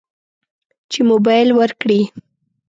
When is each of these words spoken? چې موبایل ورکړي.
چې 0.91 0.99
موبایل 1.09 1.49
ورکړي. 1.59 2.01